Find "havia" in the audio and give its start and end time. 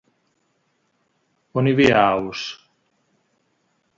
1.75-2.01